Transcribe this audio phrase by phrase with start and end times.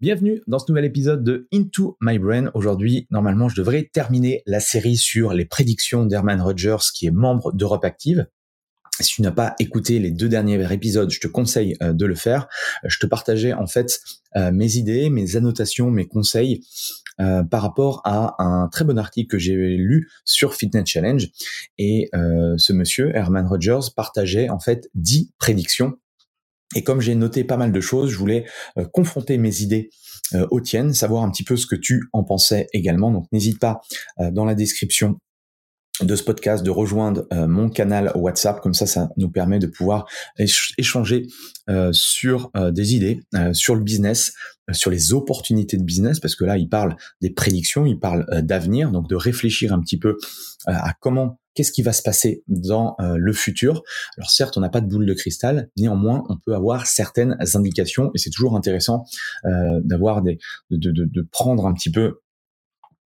[0.00, 2.50] Bienvenue dans ce nouvel épisode de Into My Brain.
[2.54, 7.52] Aujourd'hui, normalement, je devrais terminer la série sur les prédictions d'Herman Rogers, qui est membre
[7.52, 8.26] d'Europe Active.
[8.98, 12.14] Si tu n'as pas écouté les deux derniers épisodes, je te conseille euh, de le
[12.14, 12.48] faire.
[12.82, 14.00] Je te partageais en fait
[14.36, 16.62] euh, mes idées, mes annotations, mes conseils
[17.20, 21.28] euh, par rapport à un très bon article que j'ai lu sur Fitness Challenge.
[21.76, 25.98] Et ce monsieur, Herman Rogers, partageait en fait 10 prédictions
[26.74, 28.44] et comme j'ai noté pas mal de choses, je voulais
[28.78, 29.90] euh, confronter mes idées
[30.34, 33.10] euh, aux tiennes, savoir un petit peu ce que tu en pensais également.
[33.10, 33.80] Donc n'hésite pas
[34.20, 35.16] euh, dans la description
[36.00, 40.06] de ce podcast de rejoindre mon canal WhatsApp comme ça ça nous permet de pouvoir
[40.78, 41.26] échanger
[41.92, 43.20] sur des idées
[43.52, 44.32] sur le business
[44.72, 48.92] sur les opportunités de business parce que là il parle des prédictions il parle d'avenir
[48.92, 50.16] donc de réfléchir un petit peu
[50.64, 53.82] à comment qu'est-ce qui va se passer dans euh, le futur?
[54.16, 58.10] Alors certes, on n'a pas de boule de cristal, néanmoins, on peut avoir certaines indications
[58.14, 59.04] et c'est toujours intéressant
[59.44, 60.38] euh, d'avoir des,
[60.70, 62.20] de, de, de, prendre un petit peu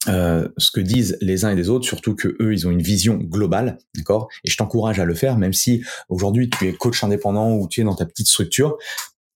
[0.09, 2.83] euh, ce que disent les uns et les autres, surtout que eux, ils ont une
[2.83, 4.28] vision globale, d'accord?
[4.45, 7.81] Et je t'encourage à le faire, même si aujourd'hui tu es coach indépendant ou tu
[7.81, 8.76] es dans ta petite structure.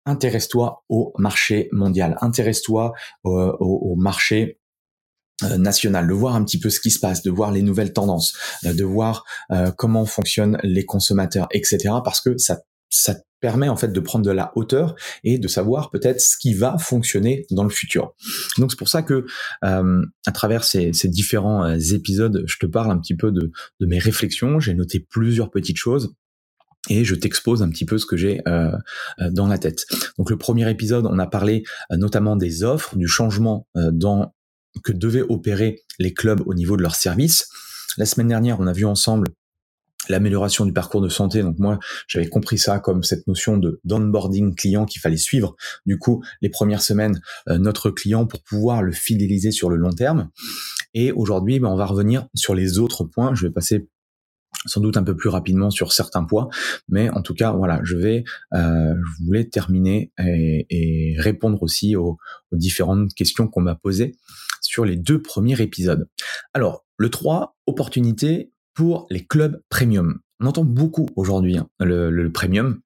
[0.04, 2.92] Intéresse-toi au marché mondial, intéresse-toi
[3.24, 4.57] au, au, au marché euh,
[5.42, 8.34] national, de voir un petit peu ce qui se passe, de voir les nouvelles tendances,
[8.64, 11.78] euh, de voir euh, comment fonctionnent les consommateurs, etc.
[12.04, 12.60] Parce que ça,
[12.90, 16.54] ça permet en fait de prendre de la hauteur et de savoir peut-être ce qui
[16.54, 18.14] va fonctionner dans le futur.
[18.56, 19.26] Donc c'est pour ça que
[19.62, 24.00] à travers ces, ces, différents épisodes, je te parle un petit peu de, de mes
[24.00, 24.58] réflexions.
[24.58, 26.16] J'ai noté plusieurs petites choses
[26.88, 28.72] et je t'expose un petit peu ce que j'ai euh,
[29.30, 29.86] dans la tête.
[30.18, 31.62] Donc le premier épisode, on a parlé
[31.92, 34.32] notamment des offres, du changement dans
[34.82, 37.48] que devaient opérer les clubs au niveau de leurs services.
[37.96, 39.28] La semaine dernière, on a vu ensemble
[40.08, 41.42] l'amélioration du parcours de santé.
[41.42, 45.56] Donc moi, j'avais compris ça comme cette notion de d'onboarding client qu'il fallait suivre.
[45.86, 49.92] Du coup, les premières semaines, euh, notre client pour pouvoir le fidéliser sur le long
[49.92, 50.30] terme.
[50.94, 53.34] Et aujourd'hui, ben, on va revenir sur les autres points.
[53.34, 53.88] Je vais passer
[54.66, 56.48] sans doute un peu plus rapidement sur certains points,
[56.88, 58.24] mais en tout cas, voilà, je vais,
[58.54, 62.18] euh, je voulais terminer et, répondre aussi aux
[62.50, 64.16] différentes questions qu'on m'a posées
[64.60, 66.08] sur les deux premiers épisodes.
[66.54, 70.20] Alors, le 3, opportunité pour les clubs premium.
[70.40, 72.80] On entend beaucoup aujourd'hui hein, le, premium.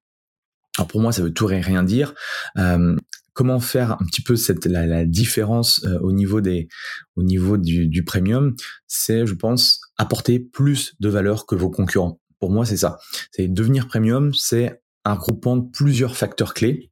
[0.77, 2.13] Alors pour moi, ça veut tout et rien dire.
[2.57, 2.95] Euh,
[3.33, 6.67] comment faire un petit peu cette la, différence euh, au niveau des
[7.15, 8.55] au niveau du, premium?
[8.87, 12.19] C'est, je pense, apporter plus de valeur que vos concurrents.
[12.39, 12.97] Pour moi, c'est ça.
[13.31, 16.91] C'est devenir premium, c'est un groupement de plusieurs facteurs clés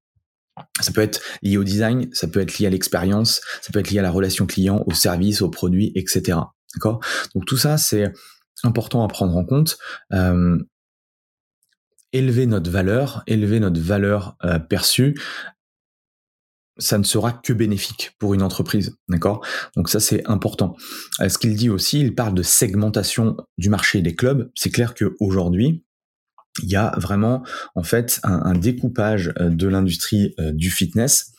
[0.82, 3.92] ça peut être lié au design, ça peut être lié à l'expérience, ça peut être
[3.92, 6.40] lié à la relation client, au service, aux produits, etc.
[6.76, 7.00] D'accord?
[7.36, 8.12] Donc tout ça, c'est
[8.64, 9.78] important à prendre en compte.
[10.14, 10.58] Euh,
[12.14, 15.16] élever notre valeur, élever notre valeur euh, perçue,
[16.78, 19.46] ça ne sera que bénéfique pour une entreprise, d'accord?
[19.76, 20.76] Donc ça c'est important.
[21.22, 24.52] Euh, ce qu'il dit aussi, il parle de segmentation du marché des clubs.
[24.56, 25.84] C'est clair qu'aujourd'hui,
[26.62, 27.44] il y a vraiment
[27.76, 31.32] en fait un, découpage euh, de l'industrie euh, du fitness.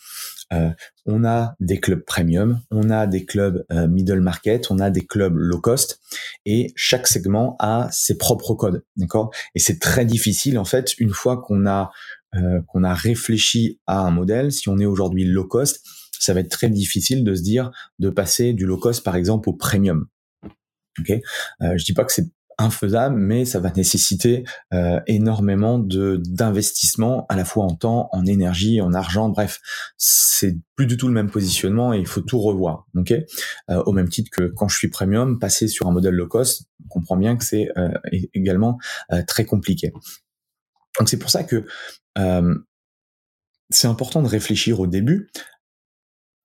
[0.53, 0.71] Euh,
[1.07, 5.35] on a des clubs premium, on a des clubs middle market, on a des clubs
[5.35, 5.99] low cost,
[6.45, 9.31] et chaque segment a ses propres codes, d'accord?
[9.55, 11.91] Et c'est très difficile en fait une fois qu'on a
[12.67, 14.53] qu'on a réfléchi à un modèle.
[14.53, 15.87] Si on est aujourd'hui low cost,
[16.19, 19.49] ça va être très difficile de se dire de passer du low cost par exemple
[19.49, 20.07] au premium.
[20.99, 21.19] Ok,
[21.63, 22.29] je dis pas que c'est
[22.59, 28.27] infaisable, mais ça va nécessiter euh, énormément de d'investissement à la fois en temps, en
[28.27, 29.29] énergie, en argent.
[29.29, 29.61] Bref,
[29.97, 32.87] c'est plus du tout le même positionnement et il faut tout revoir.
[32.97, 36.29] Ok, euh, au même titre que quand je suis premium, passer sur un modèle low
[36.29, 37.91] cost, on comprend bien que c'est euh,
[38.35, 38.79] également
[39.27, 39.93] très compliqué.
[40.99, 41.65] Donc c'est pour ça que
[43.71, 45.31] c'est important de réfléchir au début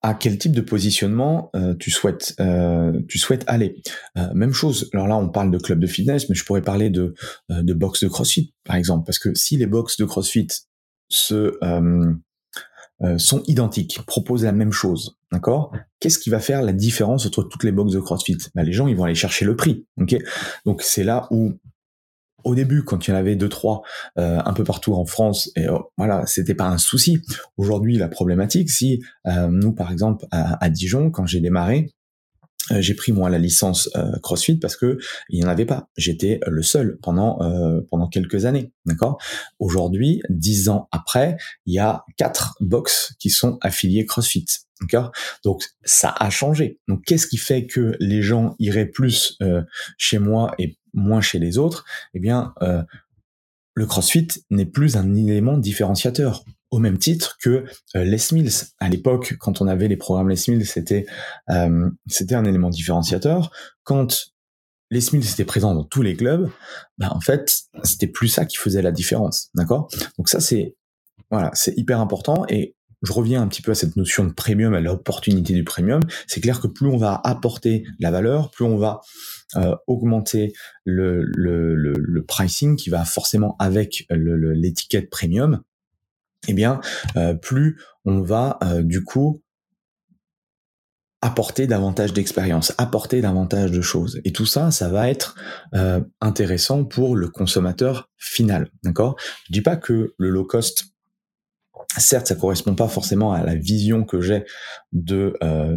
[0.02, 3.82] à quel type de positionnement euh, tu souhaites euh, tu souhaites aller.
[4.16, 4.88] Euh, même chose.
[4.92, 7.14] Alors là, on parle de club de fitness, mais je pourrais parler de
[7.50, 10.48] de box de CrossFit par exemple, parce que si les box de CrossFit
[11.08, 11.58] se
[13.16, 17.64] sont identiques, proposent la même chose, d'accord Qu'est-ce qui va faire la différence entre toutes
[17.64, 18.38] les box de CrossFit?
[18.54, 19.86] Ben, Les gens, ils vont aller chercher le prix,
[20.66, 21.58] Donc c'est là où
[22.48, 23.82] au début, quand il y en avait deux trois
[24.18, 27.22] euh, un peu partout en France, et euh, voilà, c'était pas un souci.
[27.56, 31.90] Aujourd'hui, la problématique, si euh, nous, par exemple, à, Dijon, quand j'ai démarré,
[32.78, 33.90] j'ai pris moi la licence
[34.22, 34.98] CrossFit parce que
[35.28, 35.88] il n'y en avait pas.
[35.96, 37.38] J'étais le seul pendant
[37.90, 39.18] pendant quelques années, d'accord?
[39.58, 41.36] Aujourd'hui, dix ans après,
[41.66, 44.46] il y a quatre box qui sont affiliés CrossFit.
[44.80, 45.10] D'accord?
[45.44, 46.78] Donc ça a changé.
[46.86, 49.38] Donc qu'est-ce qui fait que les gens iraient plus
[49.96, 52.82] chez moi et moins chez les autres, eh bien, euh,
[53.74, 56.44] le CrossFit n'est plus un élément différenciateur.
[56.70, 57.64] Au même titre que
[57.96, 58.50] euh, Les Mills.
[58.78, 61.06] À l'époque, quand on avait les programmes Les Mills, c'était
[61.50, 63.50] euh, c'était un élément différenciateur.
[63.84, 64.32] Quand
[64.90, 66.50] Les Mills étaient présents dans tous les clubs,
[66.98, 69.48] bah, en fait, c'était plus ça qui faisait la différence.
[69.54, 69.88] D'accord?
[70.18, 70.76] Donc ça, c'est
[71.30, 72.44] voilà, c'est hyper important.
[72.48, 76.00] Et je reviens un petit peu à cette notion de premium, à l'opportunité du premium.
[76.26, 79.00] C'est clair que plus on va apporter la valeur, plus on va
[79.56, 80.52] euh, augmenter
[80.84, 85.62] le, le, le, pricing qui va forcément avec l'étiquette premium,
[86.46, 86.80] eh bien,
[87.16, 89.42] euh, plus on va euh, du coup
[91.20, 94.20] apporter davantage d'expérience, apporter davantage de choses.
[94.24, 95.34] Et tout ça, ça va être
[96.20, 98.70] intéressant pour le consommateur final.
[98.84, 99.16] D'accord?
[99.48, 100.84] Je dis pas que le low cost
[101.96, 104.44] certes, ça correspond pas forcément à la vision que j'ai
[104.92, 105.76] de euh,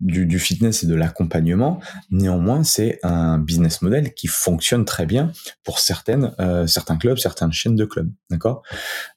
[0.00, 1.80] du, fitness et de l'accompagnement.
[2.10, 5.30] Néanmoins, c'est un business model qui fonctionne très bien
[5.62, 8.10] pour certaines euh, certains clubs, certaines chaînes de clubs.
[8.28, 8.62] D'accord?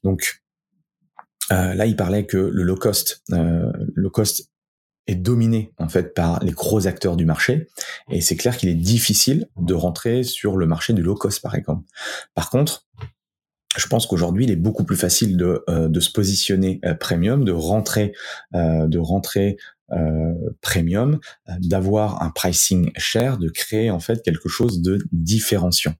[0.04, 0.45] Donc euh,
[1.50, 4.52] là, il parlait que le low cost, low cost
[5.08, 7.68] est dominé en fait par les gros acteurs du marché
[8.10, 11.56] et c'est clair qu'il est difficile de rentrer sur le marché du low cost par
[11.56, 11.86] exemple.
[12.34, 12.86] Par contre,
[13.78, 17.52] je pense qu'aujourd'hui, il est beaucoup plus facile de, euh, se positionner euh, premium, de
[17.52, 18.14] rentrer,
[18.56, 19.58] euh, de rentrer
[20.62, 21.20] premium,
[21.60, 25.94] d'avoir un pricing cher, de créer en fait quelque chose de différenciant.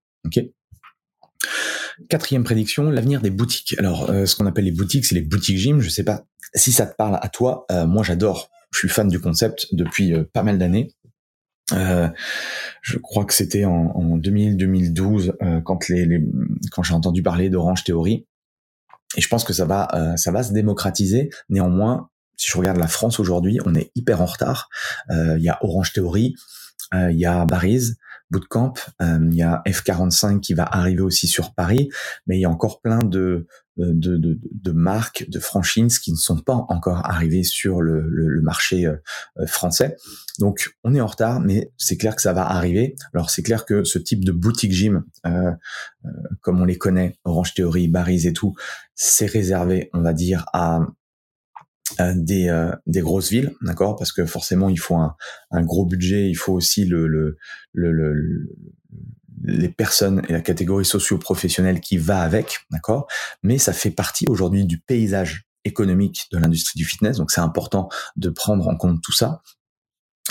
[2.10, 3.76] Quatrième prédiction, l'avenir des boutiques.
[3.78, 5.80] Alors, ce qu'on appelle les boutiques, c'est les boutiques gym.
[5.80, 7.66] Je sais pas si ça te parle à toi.
[7.88, 8.50] moi, j'adore.
[8.72, 10.94] Je suis fan du concept depuis pas mal d'années.
[11.74, 12.10] Euh,
[12.82, 18.28] je crois que c'était en, en 2000-2012 euh, quand j'ai entendu parler d'Orange Theory.
[19.18, 21.30] Et je pense que ça va euh, ça va se démocratiser.
[21.50, 24.70] Néanmoins, si je regarde la France aujourd'hui, on est hyper en retard.
[25.10, 26.36] Il y a Orange Theory,
[26.94, 27.96] il y a Bariz,
[28.32, 31.90] Bootcamp, il y a F45 qui va arriver aussi sur Paris,
[32.28, 36.18] mais il y a encore plein de de, de, de, marques, de franchises qui ne
[36.18, 38.96] sont pas encore arrivées sur le, marché euh,
[39.40, 39.98] euh, français.
[40.40, 42.96] Donc on est en retard, mais c'est clair que ça va arriver.
[43.14, 45.52] Alors c'est clair que ce type de boutique gym, euh,
[46.06, 46.10] euh
[46.42, 48.54] comme on les connaît, Orange Theory, Barry's et tout,
[48.94, 50.80] c'est réservé, on va dire, à
[52.00, 53.96] des, des grosses villes, d'accord?
[53.96, 55.16] Parce que forcément, il faut un,
[55.52, 57.38] un, gros budget, il faut aussi le, le,
[57.74, 58.50] le, le
[59.44, 63.08] les personnes et la catégorie socio-professionnelle qui va avec, d'accord?
[63.44, 67.90] Mais ça fait partie aujourd'hui du paysage économique de l'industrie du fitness, donc c'est important
[68.16, 69.42] de prendre en compte tout ça.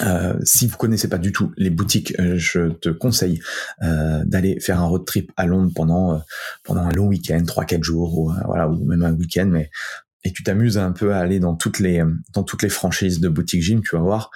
[0.02, 3.40] Euh, si vous connaissez pas du tout les boutiques, euh, je te conseille
[3.82, 6.20] euh, d'aller faire un road trip à Londres pendant
[6.64, 9.70] pendant un long week-end, trois quatre jours, ou voilà, ou même un week-end, mais
[10.24, 12.02] et tu t'amuses un peu à aller dans toutes les
[12.32, 14.30] dans toutes les franchises de boutiques gym, tu vas voir,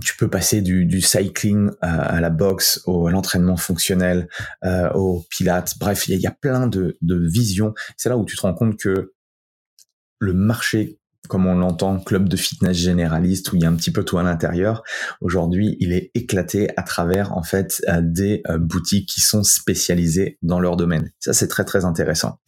[0.00, 4.28] tu peux passer du, du cycling à, la boxe, au, à l'entraînement fonctionnel,
[4.64, 5.78] euh, au pilates.
[5.78, 7.74] Bref, il y, a plein de, de visions.
[7.96, 9.12] C'est là où tu te rends compte que
[10.18, 10.99] le marché
[11.30, 14.18] comme on l'entend, club de fitness généraliste où il y a un petit peu tout
[14.18, 14.82] à l'intérieur.
[15.20, 20.38] Aujourd'hui, il est éclaté à travers en fait euh, des euh, boutiques qui sont spécialisées
[20.42, 21.10] dans leur domaine.
[21.20, 22.40] Ça, c'est très très intéressant.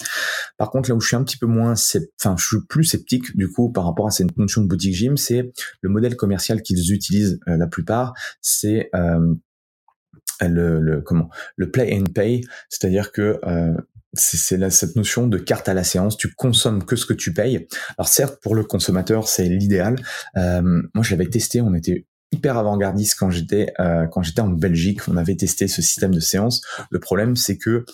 [0.59, 1.75] Par contre, là où je suis un petit peu moins,
[2.21, 5.17] enfin, je suis plus sceptique du coup par rapport à cette notion de boutique gym,
[5.17, 8.15] c'est le modèle commercial qu'ils utilisent euh, la plupart.
[8.41, 8.91] C'est
[10.41, 13.39] le, le, comment le play and pay, c'est-à-dire que
[14.15, 16.17] c'est cette notion de carte à la séance.
[16.17, 17.67] Tu consommes que ce que tu payes.
[17.97, 19.97] Alors certes, pour le consommateur, c'est l'idéal.
[20.37, 21.61] Euh, moi, je l'avais testé.
[21.61, 25.09] On était hyper avant-gardiste quand j'étais euh, quand j'étais en Belgique.
[25.09, 26.63] On avait testé ce système de séance.
[26.91, 27.85] Le problème, c'est que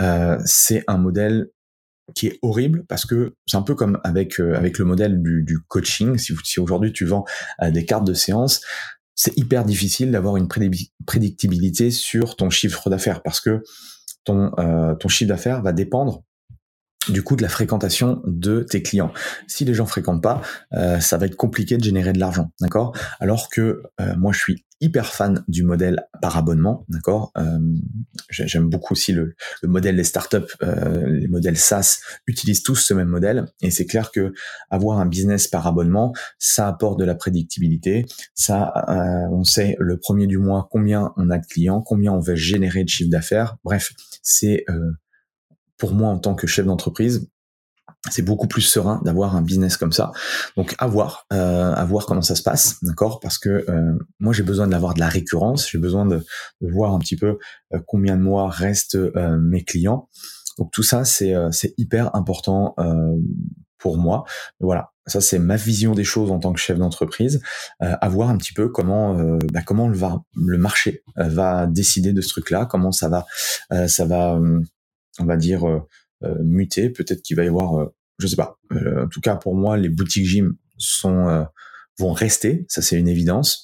[0.00, 1.48] euh, c'est un modèle
[2.14, 5.60] qui est horrible parce que c'est un peu comme avec avec le modèle du, du
[5.60, 6.18] coaching.
[6.18, 7.24] Si, si aujourd'hui tu vends
[7.62, 8.60] des cartes de séance,
[9.14, 10.48] c'est hyper difficile d'avoir une
[11.06, 13.62] prédictibilité sur ton chiffre d'affaires parce que
[14.24, 16.22] ton, euh, ton chiffre d'affaires va dépendre
[17.08, 19.12] du coup de la fréquentation de tes clients.
[19.48, 20.42] Si les gens fréquentent pas,
[20.74, 22.96] euh, ça va être compliqué de générer de l'argent, d'accord?
[23.20, 27.32] Alors que euh, moi je suis hyper fan du modèle par abonnement, d'accord?
[27.38, 27.58] Euh,
[28.30, 33.08] J'aime beaucoup aussi le, le, modèle des startups, les modèles SaaS utilisent tous ce même
[33.08, 33.44] modèle.
[33.60, 34.32] Et c'est clair que
[34.70, 38.72] avoir un business par abonnement, ça apporte de la prédictibilité, ça
[39.30, 42.82] on sait le premier du mois combien on a de clients, combien on va générer
[42.82, 43.92] de chiffre d'affaires, bref,
[44.22, 44.64] c'est
[45.82, 47.28] pour moi en tant que chef d'entreprise,
[48.08, 50.12] c'est beaucoup plus serein d'avoir un business comme ça.
[50.56, 53.18] Donc à voir, euh, à voir comment ça se passe, d'accord?
[53.18, 56.24] Parce que euh, moi j'ai besoin d'avoir de la récurrence, j'ai besoin de,
[56.60, 57.36] voir un petit peu
[57.74, 58.96] euh, combien de mois restent
[59.40, 60.08] mes clients.
[60.56, 62.76] Donc tout ça c'est c'est hyper important
[63.78, 64.22] pour moi.
[64.60, 67.40] Voilà, ça c'est ma vision des choses en tant que chef d'entreprise.
[67.80, 72.20] à voir un petit peu comment bah, comment le, va, le marché va décider de
[72.20, 73.26] ce truc-là, comment ça va
[73.88, 74.38] ça va
[75.18, 75.80] on va dire, euh,
[76.24, 76.90] euh, muter.
[76.90, 78.58] Peut-être qu'il va y avoir, euh, je sais pas.
[78.70, 81.46] en tout cas, pour moi, les boutiques gym sont
[81.98, 83.62] vont rester, ça c'est une évidence.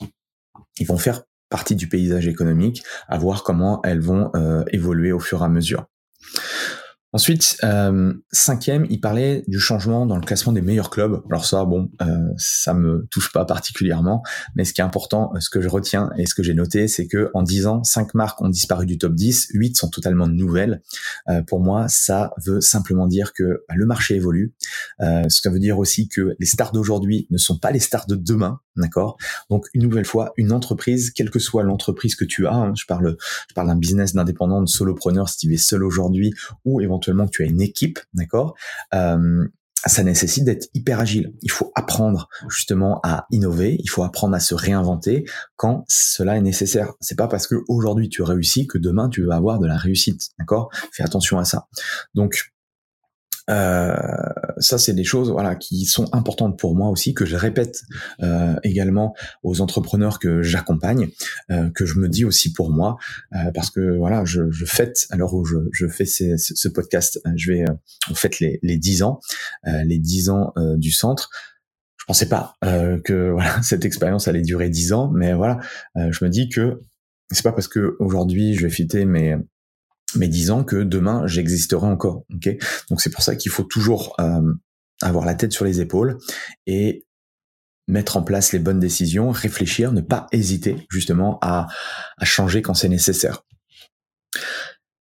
[0.78, 4.31] Ils vont faire partie du paysage économique, à voir comment elles vont
[4.73, 5.87] évoluer au fur et à mesure.
[7.14, 11.22] Ensuite, euh, cinquième, il parlait du changement dans le classement des meilleurs clubs.
[11.30, 14.22] Alors ça, bon, euh, ça me touche pas particulièrement,
[14.54, 17.06] mais ce qui est important, ce que je retiens et ce que j'ai noté, c'est
[17.06, 20.82] que en 10 ans, 5 marques ont disparu du top 10, 8 sont totalement nouvelles.
[21.30, 24.52] Euh, pour moi, ça veut simplement dire que bah, le marché évolue.
[25.00, 28.06] Euh, ce qui veut dire aussi que les stars d'aujourd'hui ne sont pas les stars
[28.06, 29.16] de demain, d'accord?
[29.50, 32.85] Donc une nouvelle fois, une entreprise, quelle que soit l'entreprise que tu as, hein, je
[32.87, 33.16] parle,
[33.49, 36.32] je parle d'un business d'indépendant, de solopreneur, si tu es seul aujourd'hui,
[36.64, 38.54] ou éventuellement que tu as une équipe, d'accord?
[38.94, 39.47] Euh,
[39.87, 41.32] ça nécessite d'être hyper agile.
[41.42, 45.25] Il faut apprendre justement à innover, il faut apprendre à se réinventer
[45.56, 46.92] quand cela est nécessaire.
[47.00, 50.30] C'est pas parce que aujourd'hui tu réussis que demain tu vas avoir de la réussite,
[50.38, 50.70] d'accord?
[50.92, 51.68] Fais attention à ça.
[52.14, 52.52] Donc
[53.49, 53.95] euh,
[54.59, 57.83] ça, c'est des choses voilà qui sont importantes pour moi aussi, que je répète
[58.23, 61.09] euh, également aux entrepreneurs que j'accompagne,
[61.50, 62.97] euh, que je me dis aussi pour moi,
[63.35, 67.52] euh, parce que voilà, je, je fête alors où je, je fais ce podcast, je
[67.52, 67.64] vais
[68.11, 69.21] on fête les, les 10 ans,
[69.64, 71.31] les 10 ans du centre.
[71.97, 72.55] Je pensais pas
[73.05, 75.59] que voilà cette expérience allait durer 10 ans, mais voilà,
[75.97, 76.81] je me dis que
[77.31, 79.37] c'est pas parce que aujourd'hui je vais fêter mes
[80.14, 82.24] mais disant que demain j'existerai encore.
[82.90, 84.54] Donc c'est pour ça qu'il faut toujours euh,
[85.02, 86.18] avoir la tête sur les épaules
[86.66, 87.06] et
[87.86, 91.66] mettre en place les bonnes décisions, réfléchir, ne pas hésiter justement à,
[92.22, 93.42] changer quand c'est nécessaire.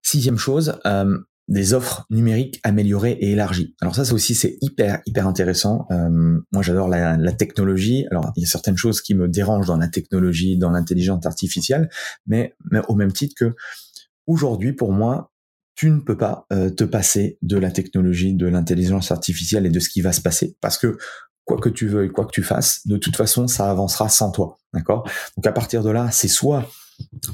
[0.01, 1.17] Sixième chose, euh,
[1.49, 3.75] des offres numériques améliorées et élargies.
[3.81, 5.85] Alors ça, c'est aussi c'est hyper hyper intéressant.
[5.91, 8.05] Euh, moi, j'adore la, technologie.
[8.11, 11.89] Alors il y a certaines choses qui me dérangent dans la technologie, dans l'intelligence artificielle,
[12.25, 12.53] mais
[12.87, 13.55] au même titre que
[14.27, 15.31] aujourd'hui, pour moi,
[15.75, 19.79] tu ne peux pas euh, te passer de la technologie, de l'intelligence artificielle et de
[19.79, 20.97] ce qui va se passer, parce que
[21.45, 24.57] quoi que tu veuilles, quoi que tu fasses, de toute façon, ça avancera sans toi,
[24.73, 25.09] d'accord?
[25.35, 26.67] Donc à partir de là, c'est soit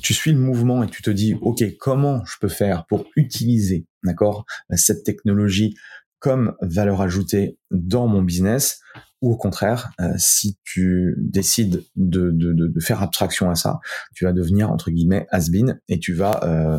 [0.01, 3.85] tu suis le mouvement et tu te dis, ok, comment je peux faire pour utiliser,
[4.03, 4.45] d'accord,
[4.75, 5.75] cette technologie
[6.19, 8.81] comme valeur ajoutée dans mon business,
[9.23, 13.79] ou au contraire, euh, si tu décides de, de, de, faire abstraction à ça,
[14.13, 16.77] tu vas devenir entre guillemets has-been et tu vas euh,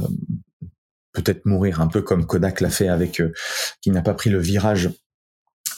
[1.15, 3.33] peut-être mourir un peu comme Kodak l'a fait avec euh,
[3.81, 4.91] qui n'a pas pris le virage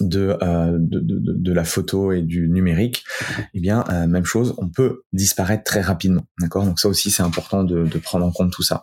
[0.00, 3.04] de, de, de, de, la photo et du numérique,
[3.54, 6.26] eh bien, même chose, on peut disparaître très rapidement.
[6.40, 6.64] D'accord?
[6.64, 8.82] Donc ça aussi, c'est important de, de, prendre en compte tout ça.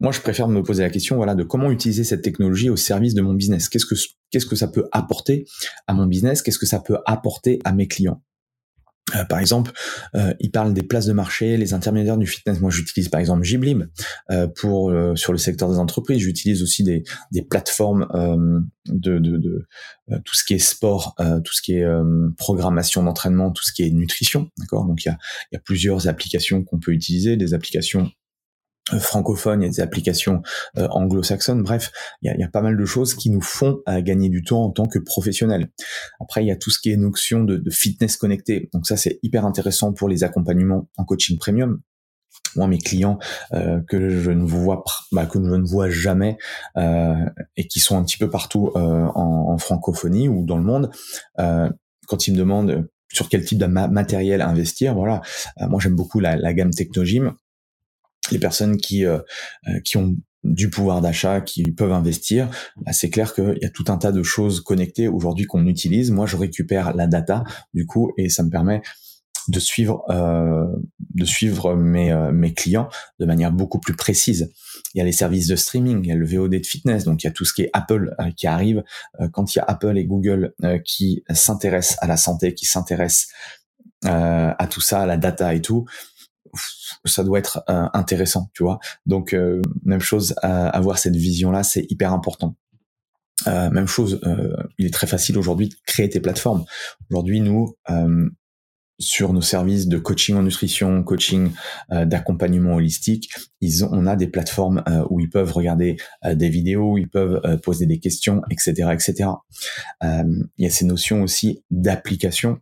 [0.00, 3.14] Moi, je préfère me poser la question, voilà, de comment utiliser cette technologie au service
[3.14, 3.68] de mon business.
[3.68, 3.94] Qu'est-ce que
[4.30, 5.46] qu'est-ce que ça peut apporter
[5.86, 6.42] à mon business?
[6.42, 8.22] Qu'est-ce que ça peut apporter à mes clients?
[9.14, 9.70] Euh, par exemple,
[10.16, 12.60] euh, il parle des places de marché, les intermédiaires du fitness.
[12.60, 13.84] Moi, j'utilise par exemple Giblib
[14.30, 16.20] euh, pour euh, sur le secteur des entreprises.
[16.20, 18.08] J'utilise aussi des, des plateformes
[18.86, 19.66] de, de, de
[20.24, 21.86] tout ce qui est sport, tout ce qui est
[22.38, 24.50] programmation d'entraînement, tout ce qui est nutrition.
[24.58, 24.86] D'accord?
[24.86, 25.18] Donc il y a,
[25.52, 28.10] il y a plusieurs applications qu'on peut utiliser, des applications
[28.92, 30.42] euh, francophone, il y a des applications
[30.76, 33.40] euh, anglo-saxonnes, bref, il y, a, il y, a, pas mal de choses qui nous
[33.40, 35.70] font euh, gagner du temps en tant que professionnels.
[36.20, 38.98] Après, il y a tout ce qui est notion de, de fitness connecté, donc ça
[38.98, 41.80] c'est hyper intéressant pour les accompagnements en coaching premium.
[42.56, 43.18] Moi, mes clients
[43.52, 46.36] que je ne vois bah, que je ne vois jamais
[47.56, 50.90] et qui sont un petit peu partout en, en, francophonie ou dans le monde,
[51.36, 55.20] quand ils me demandent sur quel type de matériel investir, voilà,
[55.68, 57.34] moi j'aime beaucoup la, la gamme Technogym
[58.30, 59.18] les personnes qui euh,
[59.68, 63.70] euh, qui ont du pouvoir d'achat, qui peuvent investir, bah, c'est clair qu'il y a
[63.70, 66.10] tout un tas de choses connectées aujourd'hui qu'on utilise.
[66.10, 68.82] Moi, je récupère la data du coup et ça me permet
[69.48, 70.66] de suivre euh,
[71.14, 72.88] de suivre mes mes clients
[73.20, 74.52] de manière beaucoup plus précise.
[74.94, 77.22] Il y a les services de streaming, il y a le VOD de fitness, donc
[77.22, 78.82] il y a tout ce qui est Apple qui arrive.
[79.32, 80.54] quand il y a Apple et Google
[80.84, 83.28] qui s'intéressent à la santé, qui s'intéressent
[84.02, 85.86] à tout ça, à la data et tout,
[87.04, 88.78] ça doit être intéressant, tu vois.
[89.06, 89.34] Donc
[89.84, 92.56] même chose, avoir cette vision là, c'est hyper important.
[93.46, 94.20] même chose,
[94.78, 96.64] il est très facile aujourd'hui de créer tes plateformes.
[97.10, 97.76] Aujourd'hui, nous,
[98.98, 101.50] sur nos services de coaching en nutrition, coaching
[101.92, 106.34] euh, d'accompagnement holistique, ils ont, on a des plateformes euh, où ils peuvent regarder euh,
[106.34, 109.30] des vidéos, où ils peuvent poser des questions, etc., etc.
[110.02, 112.60] il y a ces notions aussi d'application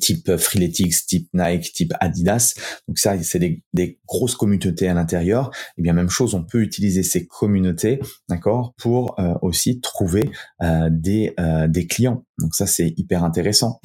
[0.00, 2.54] type Freeletics, type Nike, type Adidas.
[2.88, 5.50] Donc ça, c'est des, des, grosses communautés à l'intérieur.
[5.54, 10.30] Et eh bien même chose, on peut utiliser ces communautés, d'accord, pour euh, aussi trouver
[10.62, 12.24] euh, des euh, des clients.
[12.38, 13.80] Donc ça, c'est hyper intéressant.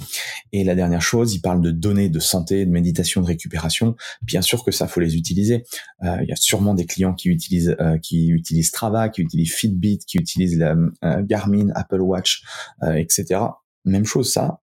[0.52, 3.96] Et la dernière chose, il parle de données de santé, de méditation, de récupération.
[4.22, 5.64] Bien sûr que ça, faut les utiliser.
[6.04, 10.18] il y a sûrement des clients qui utilisent qui utilisent Strava, qui utilisent Fitbit, qui
[10.18, 10.76] utilisent la,
[11.22, 12.44] Garmin, Apple Watch,
[12.84, 13.40] etc.
[13.86, 14.61] Même chose, ça,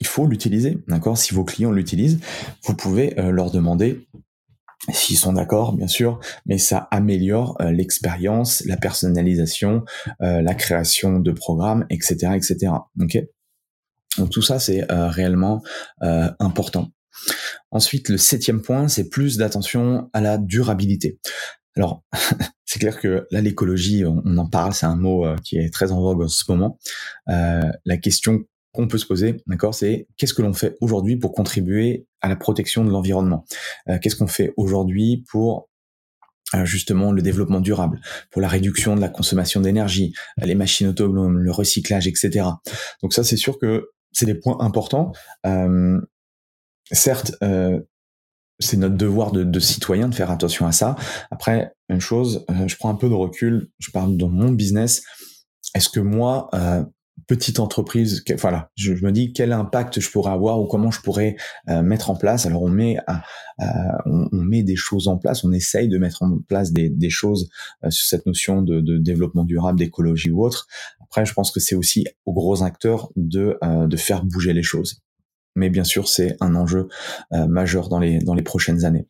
[0.00, 1.18] il faut l'utiliser, d'accord?
[1.18, 2.20] Si vos clients l'utilisent,
[2.64, 4.06] vous pouvez euh, leur demander
[4.90, 9.84] s'ils sont d'accord, bien sûr, mais ça améliore euh, l'expérience, la personnalisation,
[10.22, 12.72] euh, la création de programmes, etc., etc.
[12.98, 13.18] Ok?
[14.16, 15.62] Donc tout ça, c'est réellement
[16.40, 16.88] important.
[17.70, 21.20] Ensuite, le septième point, c'est plus d'attention à la durabilité.
[21.76, 22.02] Alors,
[22.64, 26.00] c'est clair que là, l'écologie, on, en parle, c'est un mot qui est très en
[26.00, 26.76] vogue en ce moment.
[27.28, 28.40] la question
[28.72, 32.36] qu'on peut se poser, d'accord, c'est qu'est-ce que l'on fait aujourd'hui pour contribuer à la
[32.36, 33.44] protection de l'environnement?
[33.88, 35.68] Euh, Qu'est-ce qu'on fait aujourd'hui pour
[36.54, 38.00] euh, justement le développement durable,
[38.30, 42.46] pour la réduction de la consommation d'énergie, les machines autonomes, le recyclage, etc.
[43.02, 45.12] Donc ça, c'est sûr que c'est des points importants.
[45.46, 46.00] Euh,
[46.90, 47.32] certes,
[48.58, 50.96] c'est notre devoir de, de, citoyen de faire attention à ça.
[51.30, 55.02] Après, même chose, je prends un peu de recul, je parle dans mon business.
[55.74, 56.50] Est-ce que moi,
[57.30, 61.36] petite entreprise, voilà, je, me dis quel impact je pourrais avoir ou comment je pourrais
[61.68, 62.44] euh, mettre en place.
[62.44, 62.96] Alors on met,
[64.04, 67.48] on, met des choses en place, on essaye de mettre en place des, choses
[67.84, 70.66] euh, sur cette notion de, développement durable, d'écologie ou autre.
[71.04, 74.64] Après, je pense que c'est aussi aux gros acteurs de, euh, de faire bouger les
[74.64, 75.00] choses.
[75.54, 76.88] Mais bien sûr, c'est un enjeu
[77.32, 79.08] majeur dans les, dans les prochaines années.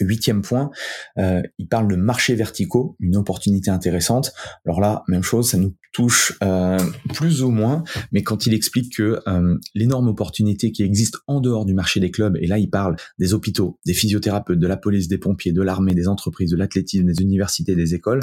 [0.00, 0.70] Huitième point,
[1.18, 4.32] euh, il parle de marchés verticaux, une opportunité intéressante.
[4.66, 6.78] Alors là, même chose, ça nous touche euh,
[7.14, 11.66] plus ou moins, mais quand il explique que euh, l'énorme opportunité qui existe en dehors
[11.66, 15.08] du marché des clubs, et là il parle des hôpitaux, des physiothérapeutes, de la police,
[15.08, 18.22] des pompiers, de l'armée, des entreprises, de l'athlétisme, des universités, des écoles,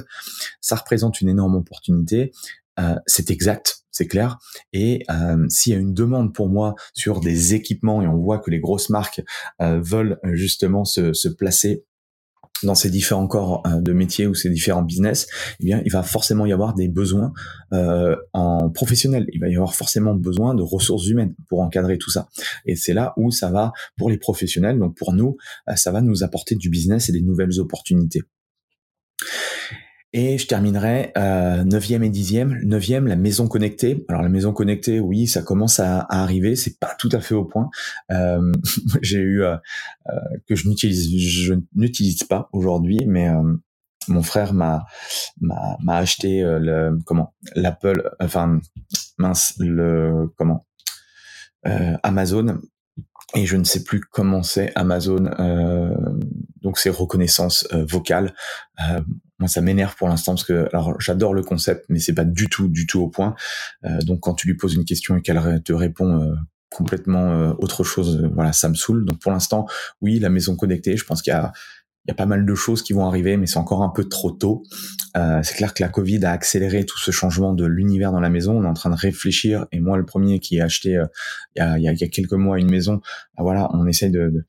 [0.61, 2.31] ça représente une énorme opportunité.
[2.79, 4.37] Euh, c'est exact, c'est clair.
[4.73, 8.39] Et euh, s'il y a une demande pour moi sur des équipements et on voit
[8.39, 9.21] que les grosses marques
[9.61, 11.85] euh, veulent justement se, placer
[12.63, 15.27] dans ces différents corps de métiers ou ces différents business,
[15.61, 17.31] eh bien, il va forcément y avoir des besoins
[17.71, 19.27] en professionnel.
[19.31, 22.27] Il va y avoir forcément besoin de ressources humaines pour encadrer tout ça.
[22.65, 24.77] Et c'est là où ça va pour les professionnels.
[24.77, 25.37] Donc pour nous,
[25.75, 28.23] ça va nous apporter du business et des nouvelles opportunités.
[30.11, 32.65] Et je terminerai euh, 9e et 10e.
[32.65, 34.05] 9e, la maison connectée.
[34.09, 36.55] Alors la maison connectée, oui, ça commence à, à arriver.
[36.55, 37.69] C'est pas tout à fait au point.
[38.11, 38.51] Euh,
[39.03, 39.55] J'ai eu euh,
[40.09, 43.53] euh, que je n'utilise, je n'utilise pas aujourd'hui, mais euh,
[44.07, 44.85] mon frère m'a
[45.41, 48.59] m'a acheté euh, le comment l'Apple, enfin
[49.19, 50.65] mince le comment
[52.01, 52.59] Amazon
[53.35, 55.29] et je ne sais plus comment c'est Amazon.
[55.39, 55.93] Euh,
[56.61, 58.33] donc c'est reconnaissance vocale.
[58.89, 59.01] Euh,
[59.39, 62.49] moi, ça m'énerve pour l'instant parce que alors j'adore le concept, mais c'est pas du
[62.49, 63.35] tout, du tout au point.
[63.85, 66.35] Euh, donc quand tu lui poses une question et qu'elle te répond euh,
[66.69, 69.05] complètement autre chose, voilà, ça me saoule.
[69.05, 69.65] Donc pour l'instant,
[70.01, 70.97] oui, la maison connectée.
[70.97, 71.51] Je pense qu'il y a
[72.05, 74.05] il y a pas mal de choses qui vont arriver, mais c'est encore un peu
[74.05, 74.63] trop tôt.
[75.15, 78.29] Euh, c'est clair que la Covid a accéléré tout ce changement de l'univers dans la
[78.29, 78.57] maison.
[78.57, 81.05] On est en train de réfléchir, et moi le premier qui ai acheté euh,
[81.55, 83.01] il, y a, a, quelques mois une maison,
[83.37, 84.45] bah voilà, on essaye de,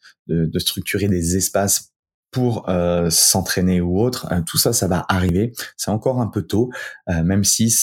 [0.58, 1.92] structurer des espaces
[2.30, 4.28] pour euh, s'entraîner ou autre.
[4.32, 5.52] Euh, tout ça, ça va arriver.
[5.76, 6.70] C'est encore un peu tôt,
[7.08, 7.74] euh, même si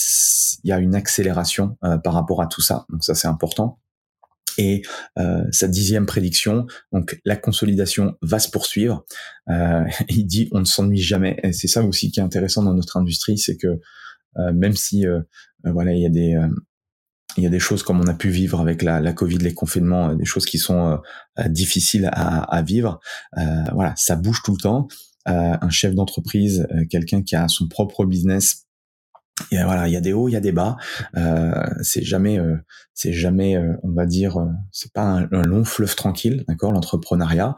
[0.64, 2.86] il y a une accélération par rapport à tout ça.
[2.88, 3.78] Donc ça, c'est important.
[4.58, 4.82] Et
[5.18, 9.04] euh, sa dixième prédiction, donc la consolidation va se poursuivre.
[9.48, 11.38] Euh, il dit on ne s'ennuie jamais.
[11.42, 13.78] Et c'est ça aussi qui est intéressant dans notre industrie, c'est que
[14.36, 15.20] euh, même si euh,
[15.64, 16.36] euh, voilà il y a des
[17.38, 20.14] il y a des choses comme on a pu vivre avec la, Covid, les confinements,
[20.14, 21.00] des choses qui sont
[21.46, 23.00] difficiles à, à vivre.
[23.72, 24.88] voilà, ça bouge tout le temps.
[25.26, 28.67] un chef d'entreprise, quelqu'un qui a son propre business
[29.50, 30.76] et voilà, il y a des hauts, il y a des bas.
[31.16, 32.56] Euh, c'est jamais, euh,
[32.94, 37.54] c'est jamais, euh, on va dire, euh, c'est pas un, long fleuve tranquille, d'accord, l'entrepreneuriat.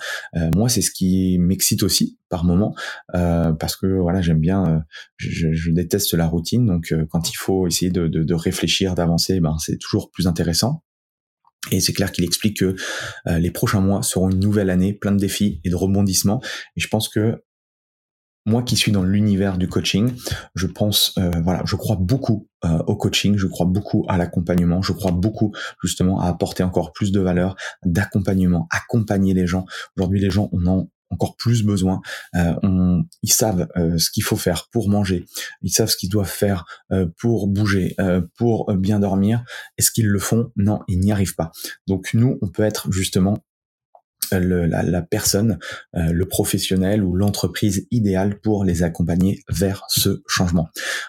[0.55, 2.75] moi, c'est ce qui m'excite aussi par moment,
[3.13, 4.85] parce que voilà, j'aime bien,
[5.17, 6.67] je, je, déteste la routine.
[6.67, 10.85] Donc, quand il faut essayer de, de, de réfléchir, d'avancer, ben c'est toujours plus intéressant.
[11.71, 12.77] Et c'est clair qu'il explique que
[13.27, 16.41] les prochains mois seront une nouvelle année, plein de défis et de rebondissements.
[16.77, 17.43] Et je pense que
[18.51, 20.13] moi qui suis dans l'univers du coaching,
[20.57, 24.83] je pense, euh, voilà, je crois beaucoup euh, au coaching, je crois beaucoup à l'accompagnement,
[24.83, 29.65] je crois beaucoup justement à apporter encore plus de valeur, d'accompagnement, accompagner les gens.
[29.97, 32.01] Aujourd'hui, les gens en ont encore plus besoin.
[32.37, 35.27] Euh, ils savent ce qu'il faut faire pour manger,
[35.63, 36.65] ils savent ce qu'ils doivent faire
[37.19, 37.97] pour bouger,
[38.37, 39.45] pour bien dormir.
[39.79, 40.53] Est-ce qu'ils le font?
[40.57, 41.51] Non, ils n'y arrivent pas.
[41.87, 43.39] Donc nous, on peut être justement
[44.33, 45.59] le, la, la, personne,
[45.97, 50.69] euh, le professionnel ou l'entreprise idéale pour les accompagner vers ce changement.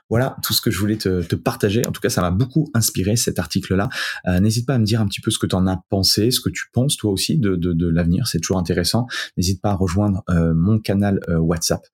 [0.10, 1.86] Voilà tout ce que je voulais te, te partager.
[1.88, 3.90] En tout cas, ça m'a beaucoup inspiré cet article-là.
[4.28, 6.32] Euh, N'hésite pas à me dire un petit peu ce que tu en as pensé,
[6.32, 8.28] ce que tu penses toi aussi de, de, de l'avenir.
[8.28, 9.08] C'est toujours intéressant.
[9.38, 11.86] N'hésite pas à rejoindre euh, mon canal euh, WhatsApp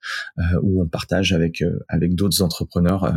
[0.61, 3.13] où on partage avec avec d'autres entrepreneurs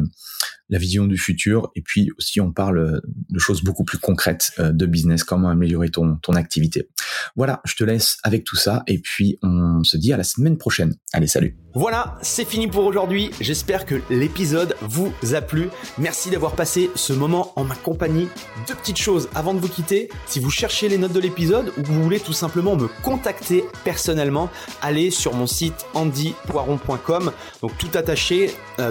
[0.68, 4.86] la vision du futur et puis aussi on parle de choses beaucoup plus concrètes de
[4.86, 6.88] business, comment améliorer ton, ton activité.
[7.36, 7.84] Voilà, je te
[8.22, 10.94] avec tout ça et puis on se dit à la semaine prochaine.
[11.12, 11.56] Allez, salut.
[11.74, 13.30] Voilà, c'est fini pour aujourd'hui.
[13.40, 15.70] J'espère que l'épisode vous a plu.
[15.98, 18.28] Merci d'avoir passé ce moment en ma compagnie.
[18.66, 20.08] Deux petites choses avant de vous quitter.
[20.26, 24.50] Si vous cherchez les notes de l'épisode ou vous voulez tout simplement me contacter personnellement,
[24.82, 27.32] allez sur mon site andypoiron.com.
[27.62, 28.50] Donc tout attaché
[28.80, 28.90] euh,